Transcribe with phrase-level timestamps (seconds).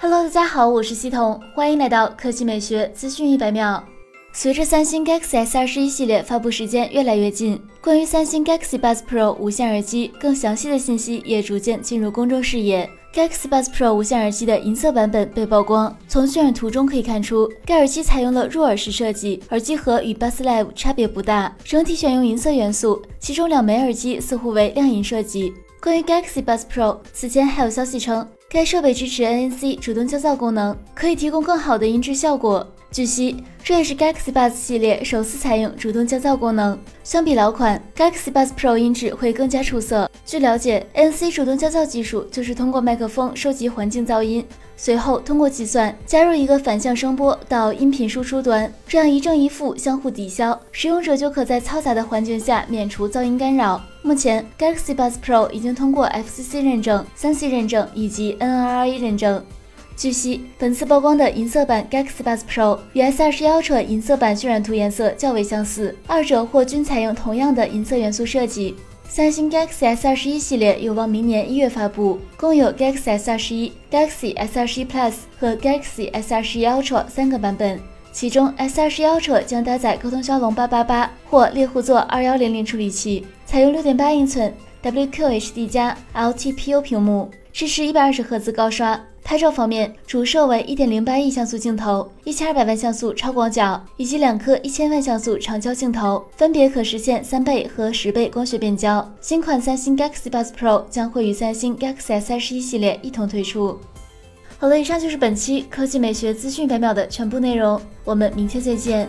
[0.00, 3.82] Hello，大家好，我是西彤，欢迎来到科技美学资讯一百秒。
[4.32, 12.88] 随着三星 Galaxy S 二十一系列发布时间越来越近，关于三星 Galaxy Buds Pro 无线耳机更详细的信息也逐渐进入公众视野。
[13.12, 25.52] Galaxy Buds Pro 无线耳机的银色版本被曝光，从渲染图中可以看出，该耳机采用了入耳式设计，耳机盒与 Buds Live 差别不大，整体选用银色元素，其中两枚耳机似乎为亮银设计。
[25.80, 28.26] 关于 Galaxy Buds Pro，此前还有消息称。
[28.50, 32.66] 该设备支持 ANC 主动降噪功能，可以提供更好的音质效果。
[32.90, 36.78] 据悉，这也是 Galaxy Buds 系列首次采用主动降噪功能。
[37.04, 40.10] 相比老款 Galaxy Buds Pro，音质会更加出色。
[40.24, 44.44] 据了解，NC 主动降噪技术就是通过麦克风收集环境噪音。
[44.76, 53.80] 随后通过计算加入一个反向声波到音频输出端，这样一正一负相互抵消，使用者就可在嘈杂的环境下免除噪音干扰。
[54.02, 59.44] 目前，Galaxy Buds Pro 已经通过 FCC 认证、三 C 认证以及 NRA 认证。
[59.98, 68.76] 据悉，本次曝光的银色版 Galaxy Buds Pro 与 S21 Ultra 银色版渲染图颜色较为相似，二者或均采用同样的银色元素设计。
[69.08, 77.80] 三星 Galaxy S 二十一系列有望明年一月发布，共有 Galaxy S 二十一、Galaxy S 二十一 Plus 和 Galaxy S 二十一 Ultra 三个版本。
[78.12, 89.00] 其中 S 二十一 Ultra 将搭载高通骁龙八八八或猎户座二幺零零处理器，采用六点八英寸 WQHD 加 LTPO 屏幕，支持一百二十赫兹高刷。
[89.28, 99.06] 拍照方面，主摄为一点零八亿像素镜头，一千二百万像素超广角，以及两颗一千万像素长焦镜头，分别可实现三倍和十倍光学变焦。
[99.20, 103.78] 新款三星 Galaxy Buds Pro 将会与三星 Galaxy S 二十一系列一同推出。
[104.58, 109.06] 好了，以上就是本期科技美学资讯百秒的全部内容，我们明天再见。